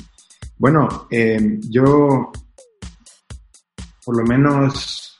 [0.56, 2.32] Bueno, eh, yo,
[4.02, 5.18] por lo menos,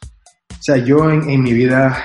[0.51, 2.03] o sea, yo en, mi vida,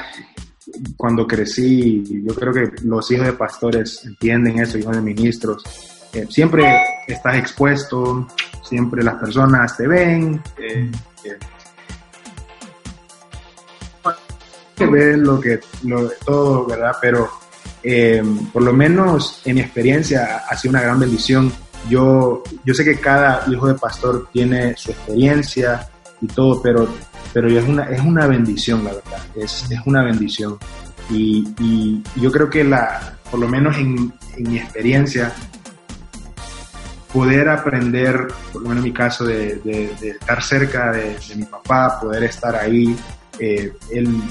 [0.97, 5.63] cuando crecí, yo creo que los hijos de pastores entienden eso, hijos de ministros,
[6.11, 6.65] eh, siempre
[7.07, 8.27] estás expuesto,
[8.63, 10.91] siempre las personas te ven, eh,
[14.91, 16.95] ver lo que, lo, todo, ¿verdad?
[16.99, 17.29] Pero
[18.51, 21.51] por lo menos en mi experiencia ha sido una gran bendición
[21.89, 25.87] yo, yo sé que cada hijo de pastor tiene su experiencia
[26.21, 26.87] y todo, pero,
[27.33, 30.57] pero es, una, es una bendición, la verdad, es, es una bendición.
[31.09, 35.33] Y, y, yo creo que la, por lo menos en, en, mi experiencia,
[37.13, 39.61] poder aprender, por lo menos en mi caso, de,
[40.01, 42.95] estar cerca de, mi papá, poder estar ahí.
[43.39, 44.21] Eh, él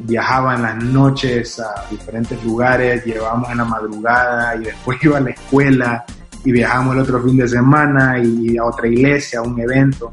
[0.00, 5.20] viajaba en las noches a diferentes lugares, llevábamos en la madrugada y después iba a
[5.20, 6.04] la escuela
[6.44, 10.12] y viajamos el otro fin de semana y a otra iglesia, a un evento.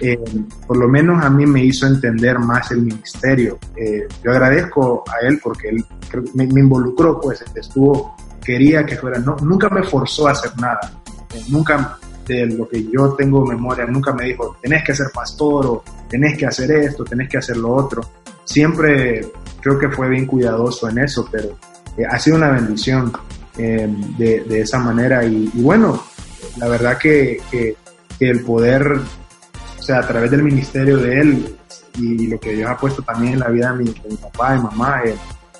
[0.00, 0.18] Eh,
[0.66, 3.58] por lo menos a mí me hizo entender más el ministerio.
[3.76, 5.84] Eh, yo agradezco a él porque él
[6.34, 10.80] me, me, involucró, pues estuvo, quería que fuera, no, nunca me forzó a hacer nada,
[11.48, 15.84] nunca de lo que yo tengo memoria, nunca me dijo, tenés que ser pastor o
[16.08, 18.02] tenés que hacer esto, tenés que hacer lo otro.
[18.44, 19.26] Siempre
[19.60, 21.58] creo que fue bien cuidadoso en eso, pero
[21.96, 23.12] eh, ha sido una bendición.
[23.56, 25.24] Eh, de, esa manera.
[25.24, 26.02] Y, bueno,
[26.56, 27.76] la verdad que, que,
[28.18, 28.98] el poder,
[29.78, 31.56] o sea, a través del ministerio de él
[31.98, 34.56] y, lo que Dios ha puesto también en la vida de mi, de mi papá
[34.56, 35.14] y mamá, eh,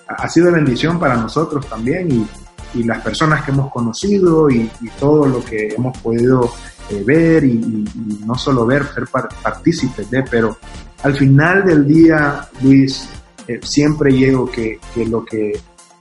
[0.08, 2.26] ha sido bendición para nosotros también y,
[2.74, 6.50] y las personas que hemos conocido y, y todo lo que hemos podido
[6.90, 7.84] eh, ver y,
[8.26, 9.04] no solo ver, ser
[9.42, 10.56] partícipes de, pero
[11.02, 13.08] al final del día, Luis,
[13.46, 15.52] eh, siempre llego que, que lo que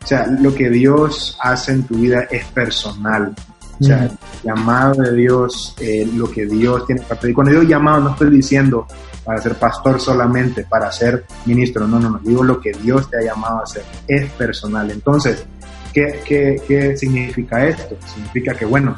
[0.03, 3.33] o sea, lo que Dios hace en tu vida es personal.
[3.79, 4.12] O sea, el
[4.43, 7.33] llamado de Dios, eh, lo que Dios tiene para pedir.
[7.33, 8.86] Cuando digo llamado, no estoy diciendo
[9.23, 11.88] para ser pastor solamente, para ser ministro.
[11.88, 12.19] No, no, no.
[12.19, 13.83] Digo lo que Dios te ha llamado a hacer.
[14.07, 14.91] Es personal.
[14.91, 15.45] Entonces,
[15.93, 17.97] ¿qué, qué, qué significa esto?
[18.13, 18.95] Significa que, bueno,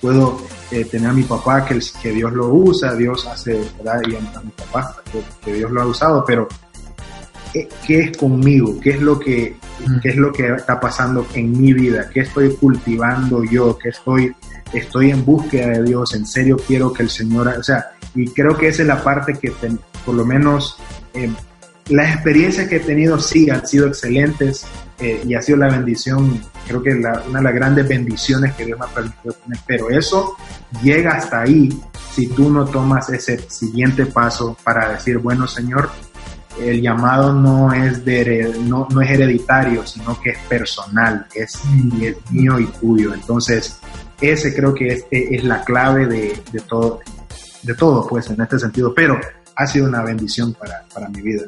[0.00, 4.00] puedo eh, tener a mi papá que, que Dios lo usa, Dios hace, ¿verdad?
[4.08, 4.96] Y a, mi papá
[5.44, 6.48] que, Dios lo ha usado, pero
[7.52, 8.80] ¿qué, es conmigo?
[8.80, 9.56] ¿Qué es, lo que,
[10.02, 12.10] ¿Qué es lo que está pasando en mi vida?
[12.12, 13.78] ¿Qué estoy cultivando yo?
[13.78, 14.34] ¿Qué estoy,
[14.72, 16.14] estoy en búsqueda de Dios?
[16.14, 19.34] ¿En serio quiero que el Señor, o sea, y creo que esa es la parte
[19.34, 19.52] que
[20.04, 20.76] por lo menos
[21.14, 21.30] eh,
[21.88, 24.64] las experiencias que he tenido sí han sido excelentes
[24.98, 28.78] eh, y ha sido la bendición, creo que una de las grandes bendiciones que Dios
[28.78, 30.36] me ha permitido tener, pero eso
[30.82, 31.68] llega hasta ahí
[32.12, 35.90] si tú no tomas ese siguiente paso para decir, bueno Señor,
[36.60, 41.60] el llamado no es, de, no, no es hereditario, sino que es personal, es,
[42.00, 43.14] es mío y tuyo.
[43.14, 43.78] Entonces,
[44.20, 47.00] ese creo que es, es la clave de, de, todo,
[47.62, 48.94] de todo, pues, en este sentido.
[48.94, 49.18] Pero
[49.56, 51.44] ha sido una bendición para, para mi vida.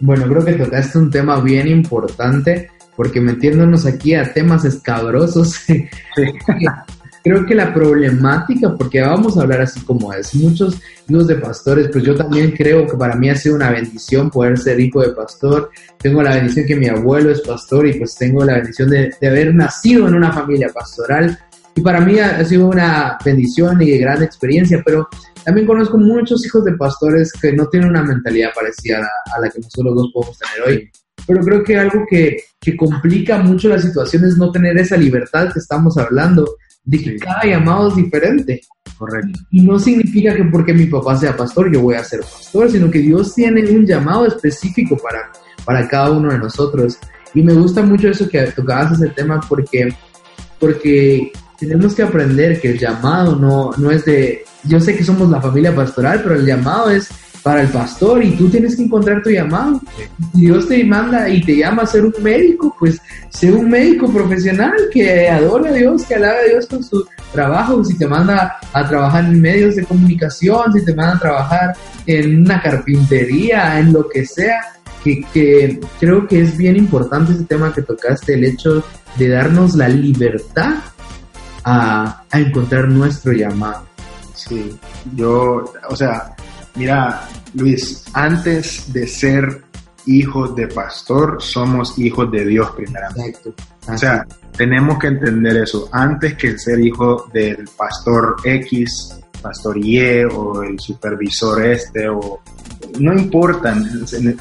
[0.00, 5.56] Bueno, creo que tocaste un tema bien importante, porque metiéndonos aquí a temas escabrosos,
[7.22, 11.88] creo que la problemática, porque vamos a hablar así como es, muchos hijos de pastores,
[11.92, 15.10] pues yo también creo que para mí ha sido una bendición poder ser hijo de
[15.10, 15.70] pastor.
[15.98, 19.28] Tengo la bendición que mi abuelo es pastor y pues tengo la bendición de, de
[19.28, 21.38] haber nacido en una familia pastoral.
[21.74, 25.08] Y para mí ha, sido una bendición y gran experiencia, pero
[25.44, 29.60] también conozco muchos hijos de pastores que no tienen una mentalidad parecida a, la que
[29.60, 30.90] nosotros dos podemos tener hoy.
[31.26, 35.52] Pero creo que algo que, que complica mucho la situación es no tener esa libertad
[35.52, 38.60] que estamos hablando, de que cada llamado es diferente.
[38.98, 39.38] Correcto.
[39.50, 42.90] Y no significa que porque mi papá sea pastor yo voy a ser pastor, sino
[42.90, 45.30] que Dios tiene un llamado específico para,
[45.64, 46.98] para cada uno de nosotros.
[47.32, 49.88] Y me gusta mucho eso que tocabas ese tema porque,
[50.58, 55.28] porque tenemos que aprender que el llamado no, no es de yo sé que somos
[55.30, 57.08] la familia pastoral, pero el llamado es
[57.42, 59.80] para el pastor y tú tienes que encontrar tu llamado.
[60.32, 64.74] Dios te manda y te llama a ser un médico, pues sé un médico profesional
[64.92, 67.82] que adore a Dios, que alabe a Dios con su trabajo.
[67.84, 72.42] Si te manda a trabajar en medios de comunicación, si te manda a trabajar en
[72.42, 74.60] una carpintería, en lo que sea,
[75.02, 78.84] que, que creo que es bien importante ese tema que tocaste, el hecho
[79.16, 80.74] de darnos la libertad
[81.64, 83.86] a, a encontrar nuestro llamado.
[84.34, 84.78] Sí,
[85.14, 86.34] yo, o sea,
[86.74, 89.64] mira, Luis, antes de ser
[90.06, 93.52] hijos de pastor, somos hijos de Dios primeramente.
[93.88, 95.88] O sea, tenemos que entender eso.
[95.92, 102.40] Antes que ser hijo del pastor X, pastor Y o el supervisor este, o
[102.98, 103.74] no importa.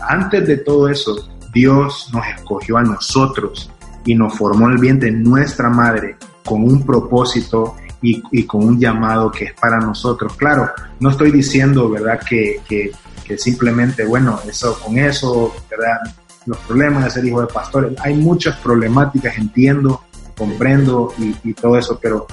[0.07, 3.69] Antes de todo eso, Dios nos escogió a nosotros
[4.05, 6.17] y nos formó el bien de nuestra madre
[6.49, 10.33] con un propósito y, con un llamado que es para nosotros.
[10.35, 12.91] Claro, no estoy diciendo, ¿verdad?, que,
[13.37, 15.99] simplemente, bueno, eso con eso, ¿verdad?,
[16.47, 20.01] los problemas de ser hijo de pastores, hay muchas problemáticas, entiendo,
[20.35, 22.25] comprendo y, todo eso, pero,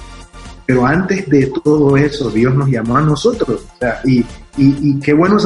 [0.65, 3.65] pero antes de todo eso, Dios nos llamó a nosotros.
[3.75, 5.37] O sea, y qué bueno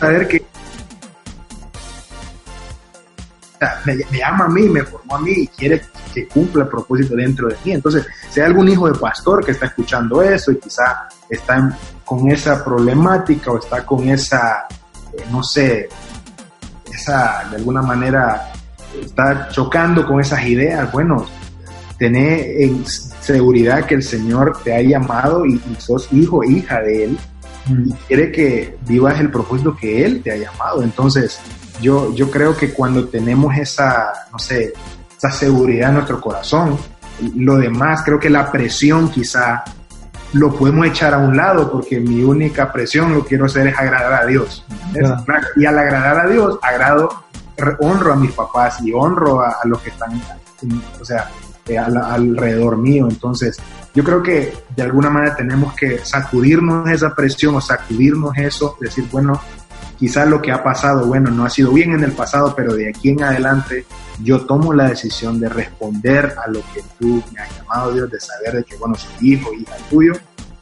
[0.00, 0.42] saber que
[3.84, 7.14] me, me, ama a mí, me formó a mí y quiere que cumpla el propósito
[7.14, 7.72] dentro de mí.
[7.72, 12.30] Entonces, si hay algún hijo de pastor que está escuchando eso y quizá está con
[12.30, 14.66] esa problemática o está con esa,
[15.12, 15.88] eh, no sé,
[16.92, 18.52] esa, de alguna manera,
[19.00, 21.26] está chocando con esas ideas, bueno,
[21.98, 27.04] tener en seguridad que el Señor te ha llamado y, sos hijo e hija de
[27.04, 27.18] Él
[27.68, 30.82] y quiere que vivas el propósito que Él te ha llamado.
[30.82, 31.40] Entonces,
[31.80, 34.72] yo, yo creo que cuando tenemos esa, no sé,
[35.16, 36.78] esa seguridad en nuestro corazón.
[37.34, 39.64] Lo demás, creo que la presión quizá
[40.32, 44.22] lo podemos echar a un lado porque mi única presión lo quiero hacer es agradar
[44.22, 44.64] a Dios.
[45.56, 47.24] Y al agradar a Dios, agrado,
[47.80, 50.20] honro a mis papás y honro a, los que están,
[51.00, 51.30] o sea,
[51.66, 53.06] eh, alrededor mío.
[53.08, 53.56] Entonces,
[53.94, 59.08] yo creo que de alguna manera tenemos que sacudirnos esa presión o sacudirnos eso, decir,
[59.10, 59.40] bueno,
[59.98, 62.88] quizás lo que ha pasado, bueno, no ha sido bien en el pasado, pero de
[62.88, 63.86] aquí en adelante
[64.22, 68.20] yo tomo la decisión de responder a lo que tú me has llamado, Dios, de
[68.20, 70.12] saber de que, bueno, soy hijo, hija tuyo,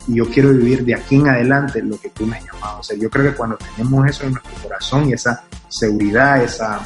[0.07, 2.81] y yo quiero vivir de aquí en adelante lo que tú me has llamado.
[2.81, 6.81] O sea, yo creo que cuando tenemos eso en nuestro corazón y esa seguridad, esa,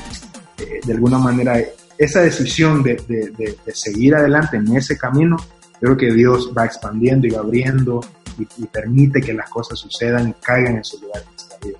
[0.58, 1.60] eh, de alguna manera,
[1.96, 5.36] esa decisión de, de, de, seguir adelante en ese camino,
[5.80, 8.00] creo que Dios va expandiendo y va abriendo
[8.38, 11.78] y, y permite que las cosas sucedan y caigan en su lugar en nuestra vida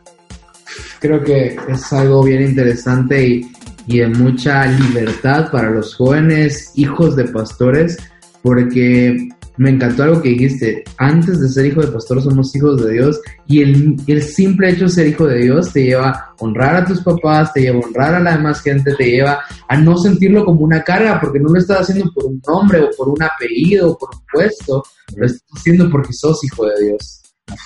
[1.01, 3.53] creo que es algo bien interesante y,
[3.87, 7.97] y de mucha libertad para los jóvenes hijos de pastores,
[8.43, 12.93] porque me encantó algo que dijiste, antes de ser hijo de pastor somos hijos de
[12.93, 16.77] Dios y el, el, simple hecho de ser hijo de Dios te lleva a honrar
[16.77, 19.99] a tus papás, te lleva a honrar a la demás gente, te lleva a no
[19.99, 23.21] sentirlo como una carga porque no lo estás haciendo por un nombre o por un
[23.21, 24.85] apellido o por un puesto,
[25.17, 27.23] lo estás haciendo porque sos hijo de Dios.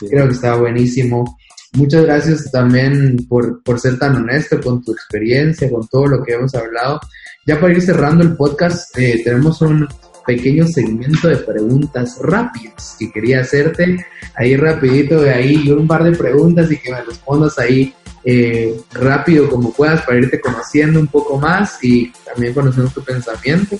[0.08, 1.36] Creo que está buenísimo.
[1.74, 6.34] Muchas gracias también por, por ser tan honesto con tu experiencia, con todo lo que
[6.34, 7.00] hemos hablado.
[7.46, 9.88] Ya para ir cerrando el podcast, eh, tenemos un
[10.26, 14.04] pequeño segmento de preguntas rápidas que quería hacerte.
[14.34, 17.94] Ahí rapidito de ahí un par de preguntas y que me respondas ahí
[18.24, 23.78] eh, rápido como puedas para irte conociendo un poco más y también conociendo tu pensamiento.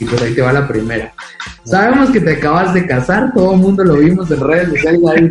[0.00, 1.12] Y pues ahí te va la primera.
[1.64, 5.28] Sabemos que te acabas de casar todo el mundo lo vimos en redes sociales ahí.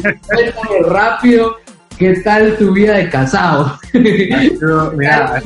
[0.87, 1.57] Rápido
[1.97, 5.41] qué tal tu vida de casado mira,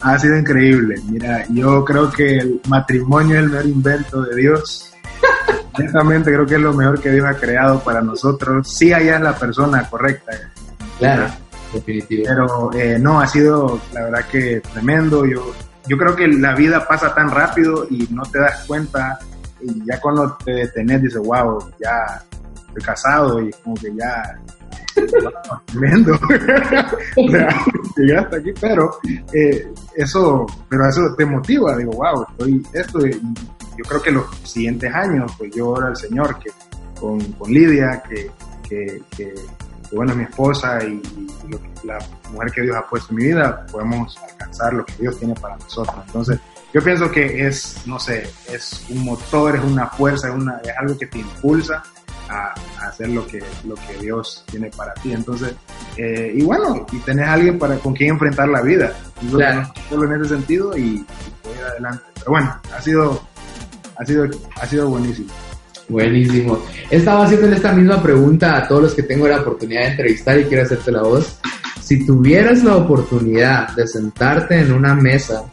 [0.00, 0.96] ha sido increíble.
[1.08, 4.92] Mira, yo creo que el matrimonio es el mejor invento de Dios.
[5.74, 8.68] Honestamente creo que es lo mejor que Dios ha creado para nosotros.
[8.68, 10.32] Sí, allá es la persona correcta.
[10.98, 11.26] Claro,
[11.72, 12.24] definitivo.
[12.26, 15.24] Pero eh, no, ha sido la verdad que tremendo.
[15.24, 15.52] Yo,
[15.86, 19.18] yo creo que la vida pasa tan rápido y no te das cuenta.
[19.60, 22.22] Y ya cuando te detenés dices, wow, ya
[22.68, 24.38] estoy casado y como que ya
[25.66, 26.12] tremendo.
[28.18, 28.98] hasta aquí, pero
[29.32, 34.26] eh, eso, pero eso te motiva, digo, wow, estoy esto, y yo creo que los
[34.44, 36.50] siguientes años, pues yo oro al Señor que
[36.98, 38.30] con, con Lidia, que,
[38.68, 39.34] que, que,
[39.92, 41.00] bueno, mi esposa y,
[41.84, 41.98] la
[42.32, 45.56] mujer que Dios ha puesto en mi vida, podemos alcanzar lo que Dios tiene para
[45.56, 45.96] nosotros.
[46.06, 46.40] Entonces,
[46.74, 50.72] yo pienso que es, no sé, es un motor, es una fuerza, es, una, es
[50.76, 51.82] algo que te impulsa
[52.28, 52.54] a,
[52.86, 55.12] hacer lo que, lo que Dios tiene para ti.
[55.12, 55.54] Entonces,
[55.96, 58.92] eh, y bueno, y tenés a alguien para, con quien enfrentar la vida.
[59.88, 61.04] Solo en ese sentido y, y
[61.56, 62.02] ir adelante.
[62.14, 63.22] Pero bueno, ha sido,
[63.96, 64.28] ha sido,
[64.60, 65.28] ha sido buenísimo.
[65.88, 66.62] Buenísimo.
[66.90, 70.44] Estaba haciendo esta misma pregunta a todos los que tengo la oportunidad de entrevistar y
[70.44, 71.38] quiero hacerte la voz.
[71.80, 75.44] Si tuvieras la oportunidad de sentarte en una mesa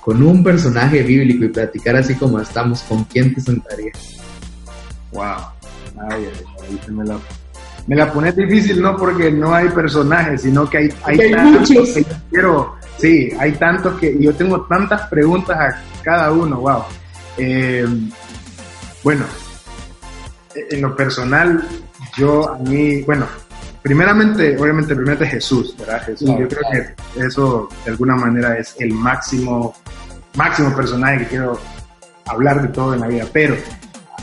[0.00, 4.16] con un personaje bíblico y platicar así como estamos, ¿con quién te sentarías?
[5.12, 5.59] Wow.
[6.08, 6.28] Ay,
[6.88, 7.18] me la,
[7.86, 12.06] me la pone difícil, no porque no hay personajes, sino que hay, hay, tantos que
[12.30, 16.82] quiero, sí, hay tantos que yo tengo tantas preguntas a cada uno, wow.
[17.36, 17.86] Eh,
[19.02, 19.24] bueno,
[20.54, 21.62] en lo personal,
[22.16, 23.26] yo a mí, bueno,
[23.82, 26.02] primeramente, obviamente, primeramente Jesús, ¿verdad?
[26.04, 29.74] Jesús, yo creo que eso de alguna manera es el máximo,
[30.36, 31.58] máximo personaje que quiero
[32.26, 33.56] hablar de todo en la vida, pero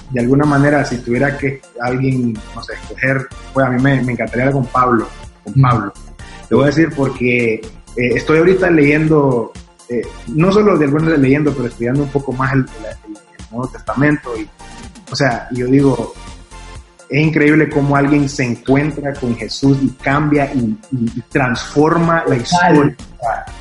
[0.10, 4.52] de alguna manera, si tuviera que alguien, no sé, escoger, pues a mí me, encantaría
[4.52, 5.08] con Pablo,
[5.44, 5.94] con Pablo.
[6.48, 7.62] Te voy a decir porque eh,
[7.96, 9.52] estoy ahorita leyendo,
[9.90, 12.66] eh, no solo de alguna leyendo, pero estudiando un poco más el,
[13.52, 14.30] Nuevo Testamento.
[14.38, 14.48] Y,
[15.12, 16.14] o sea, yo digo,
[17.10, 22.96] es increíble cómo alguien se encuentra con Jesús y cambia y, y transforma la historia,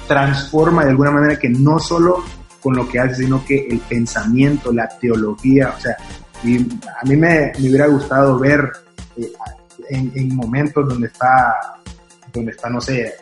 [0.07, 2.24] transforma de alguna manera que no solo
[2.61, 5.97] con lo que hace, sino que el pensamiento, la teología, o sea,
[6.43, 8.70] y a mí me, me hubiera gustado ver
[9.16, 9.32] eh,
[9.91, 11.55] en, momentos donde está,
[12.32, 13.14] donde está, no sé,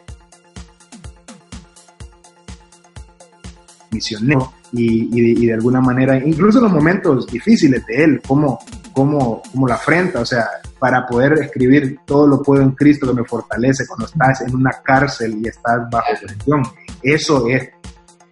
[3.91, 8.59] misionero y, y, de, alguna manera, incluso en los momentos difíciles de él, cómo,
[8.93, 10.49] cómo, cómo la afrenta, o sea,
[10.79, 14.73] para poder escribir todo lo puedo en Cristo que me fortalece cuando estás en una
[14.83, 16.63] cárcel y estás bajo presión.
[17.03, 17.71] Eso es,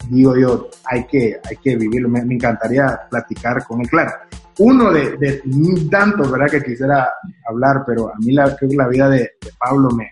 [0.09, 2.09] digo yo, hay que, hay que vivirlo.
[2.09, 3.89] Me, me encantaría platicar con él.
[3.89, 4.13] Claro,
[4.59, 5.43] uno de, de
[5.91, 6.51] tantos, ¿verdad?
[6.51, 7.09] Que quisiera
[7.49, 10.11] hablar, pero a mí la, creo que la vida de, Pablo me,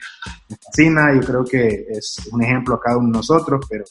[0.65, 3.85] fascina, yo creo que es un ejemplo a cada uno de nosotros, pero,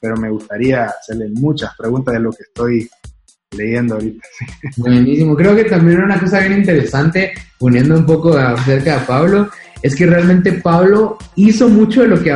[0.00, 2.88] pero me gustaría hacerle muchas preguntas de lo que estoy
[3.56, 4.26] leyendo ahorita.
[4.76, 9.48] Buenísimo, creo que también una cosa bien interesante, poniendo un poco acerca de Pablo,
[9.82, 12.32] es que realmente Pablo hizo mucho de lo que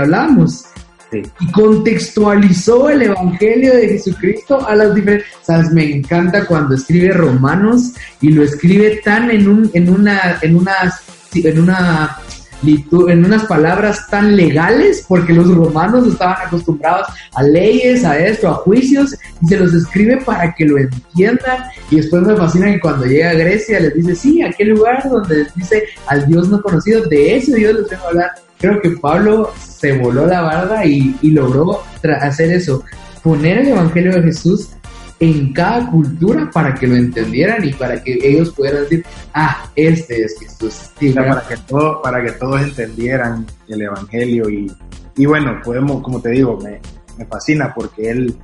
[1.13, 5.33] y contextualizó el Evangelio de Jesucristo a las diferentes...
[5.73, 11.03] Me encanta cuando escribe Romanos y lo escribe tan en, un, en, una, en, unas,
[11.35, 12.17] en, una,
[12.65, 18.55] en unas palabras tan legales, porque los romanos estaban acostumbrados a leyes, a esto, a
[18.55, 21.65] juicios, y se los escribe para que lo entiendan.
[21.91, 25.47] Y después me fascina que cuando llega a Grecia les dice, sí, aquel lugar donde
[25.55, 28.31] dice al Dios no conocido, de ese Dios les vengo a hablar.
[28.63, 31.83] Creo que Pablo se voló la barda y, logró
[32.21, 32.85] hacer eso,
[33.23, 34.71] poner el Evangelio de Jesús
[35.19, 39.05] en cada cultura para que lo entendieran y para que ellos pudieran decir,
[39.35, 40.91] ah, este es Jesús.
[41.13, 44.73] para, que todo, para que todos entendieran el Evangelio y,
[45.17, 46.81] y bueno, podemos, como te digo, me,
[47.19, 48.39] me fascina porque él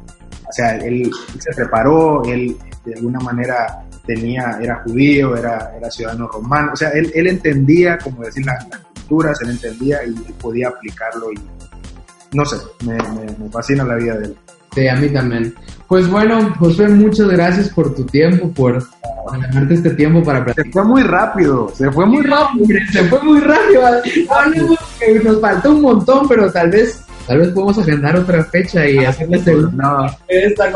[0.49, 6.27] o sea, él, se preparó, él de alguna manera tenía, era judío, era, era ciudadano
[6.27, 8.67] romano, o sea, él, él entendía, como decir, las,
[9.11, 11.39] él entendía y podía aplicarlo y
[12.33, 14.37] no sé, me, me, fascina la vida de él.
[14.75, 15.55] Sí, a mí también.
[15.87, 18.87] Pues bueno, Josué, muchas gracias por tu tiempo, por
[19.33, 20.67] ganarte este tiempo para platicar.
[20.67, 22.67] Se fue muy rápido, se fue muy rápido.
[22.93, 23.83] Se fue muy rápido.
[25.25, 29.43] Nos faltó un montón, pero tal vez Tal vez podemos agendar otra fecha y hacerle
[29.75, 30.07] no,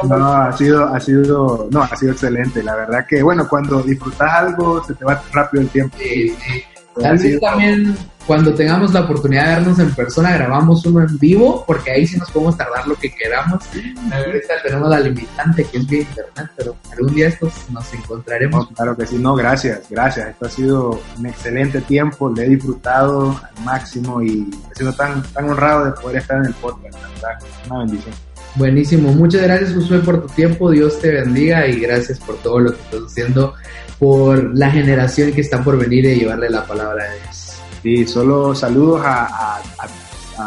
[0.04, 2.62] no, ha sido, ha sido, no, ha sido excelente.
[2.62, 5.96] La verdad que, bueno, cuando disfrutas algo, se te va rápido el tiempo.
[5.98, 6.62] Sí, sí.
[7.00, 7.96] Tal vez también
[8.26, 12.16] cuando tengamos la oportunidad de vernos en persona, grabamos uno en vivo, porque ahí sí
[12.18, 13.64] nos podemos tardar lo que queramos.
[14.12, 18.68] Ahorita tenemos la limitante que es vía internet, pero algún día estos nos encontraremos.
[18.68, 20.28] claro que sí, no, gracias, gracias.
[20.28, 25.22] Esto ha sido un excelente tiempo, le he disfrutado al máximo y he sido tan,
[25.22, 28.14] tan honrado de poder estar en el podcast, verdad, una bendición.
[28.54, 32.72] Buenísimo, muchas gracias Josué por tu tiempo, Dios te bendiga y gracias por todo lo
[32.72, 33.54] que estás haciendo
[33.98, 37.41] por la generación que está por venir y llevarle la palabra de Dios.
[37.82, 39.60] Sí, solo saludos a,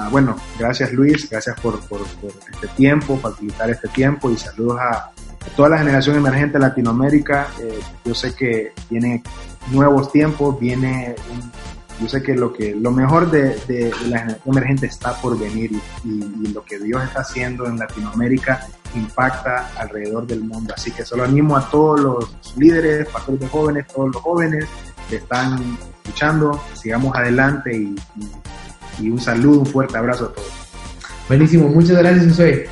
[0.10, 1.80] bueno, gracias Luis, gracias por,
[2.54, 5.12] este tiempo, facilitar este tiempo y saludos a,
[5.56, 7.48] toda la generación emergente de Latinoamérica.
[7.62, 9.22] Eh, yo sé que viene
[9.72, 11.16] nuevos tiempos, viene
[12.02, 13.56] yo sé que lo que lo mejor de,
[14.10, 15.72] la generación emergente está por venir
[16.04, 20.74] y, lo que Dios está haciendo en Latinoamérica impacta alrededor del mundo.
[20.76, 24.66] Así que solo animo a todos los líderes, pastores de jóvenes, todos los jóvenes
[25.10, 30.52] que están escuchando, sigamos adelante y, un saludo, un fuerte abrazo a todos.
[31.28, 32.70] Buenísimo, muchas gracias, José.